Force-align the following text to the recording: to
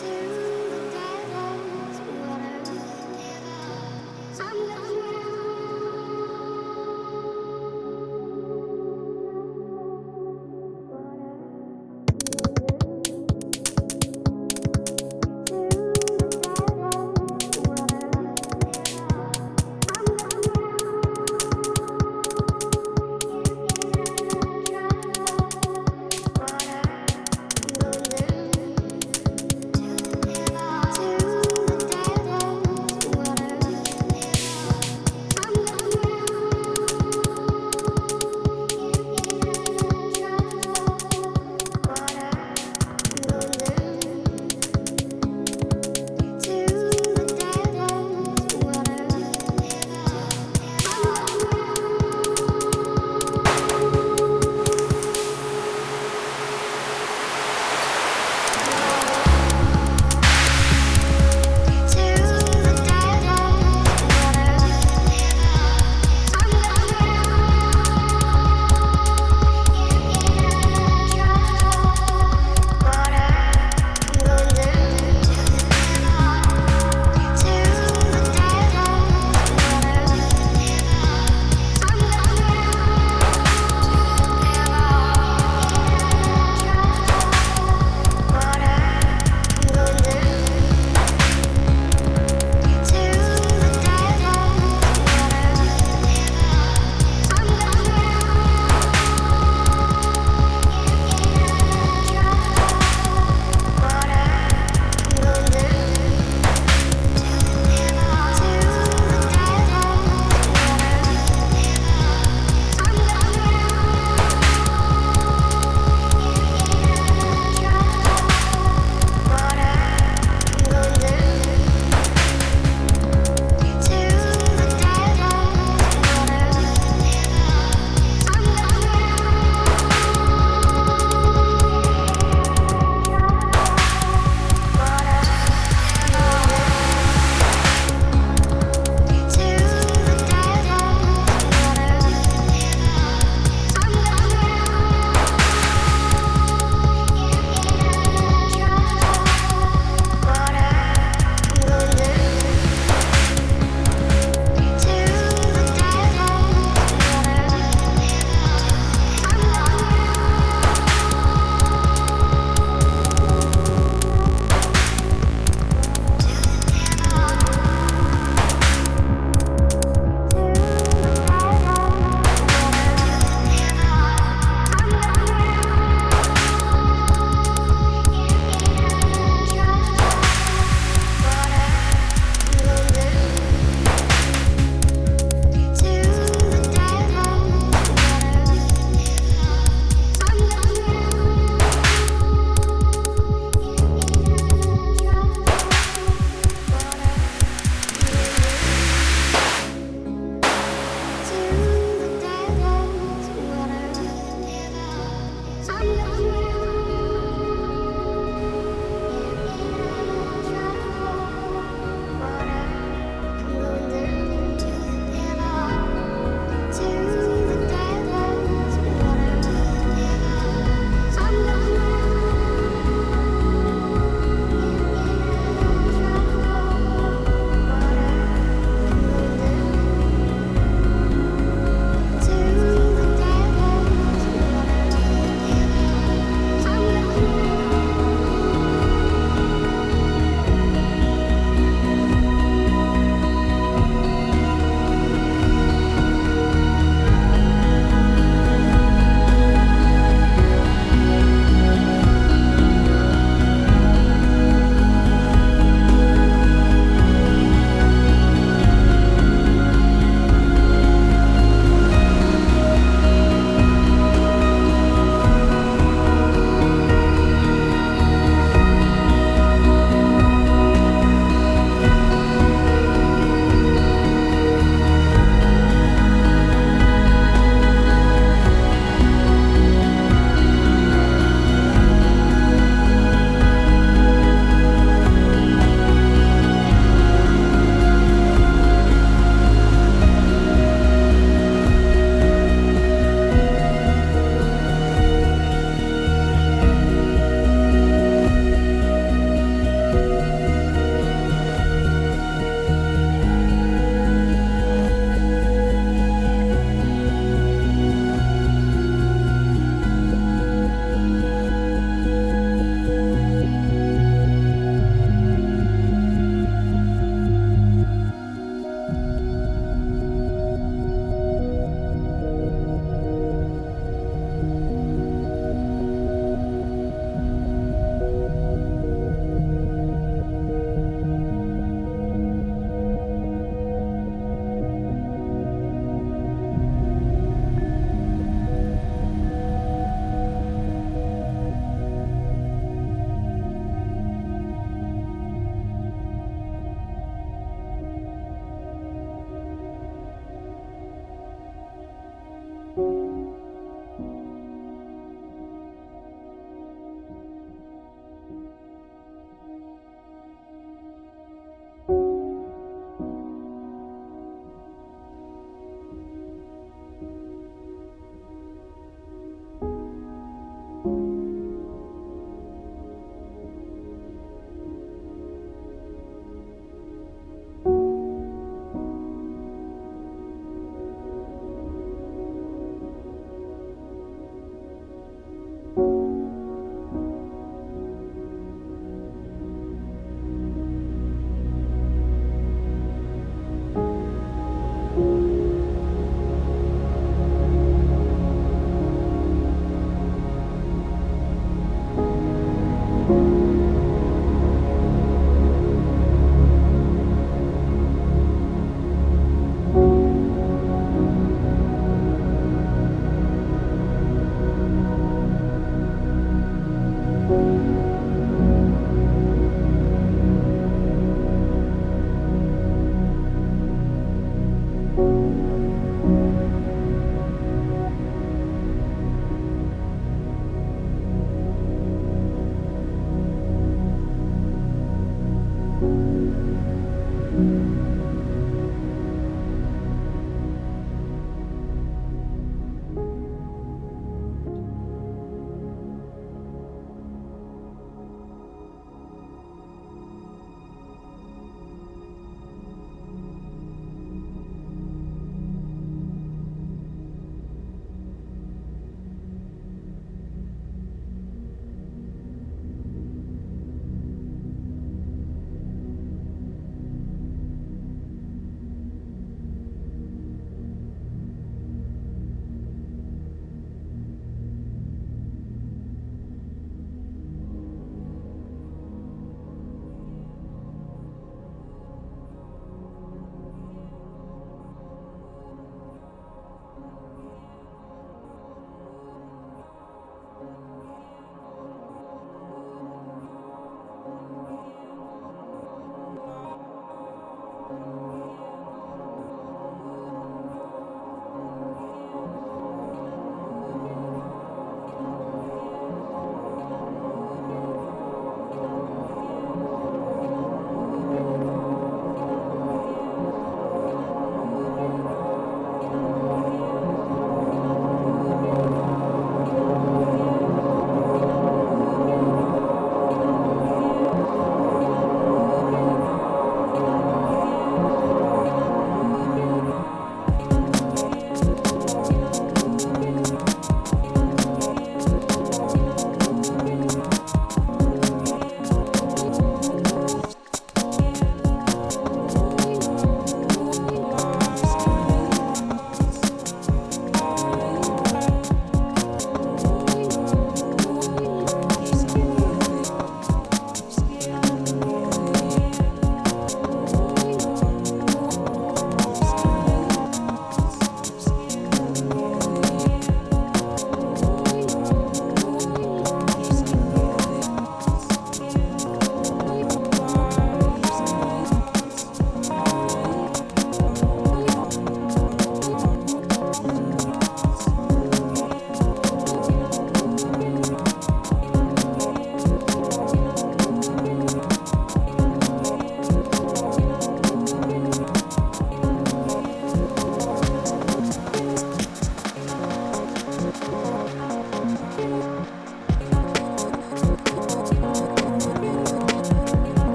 to 0.00 0.47